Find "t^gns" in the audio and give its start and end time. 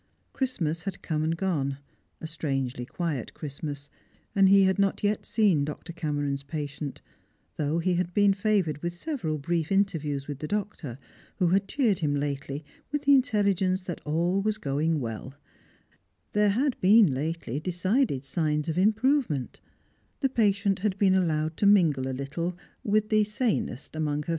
18.23-18.67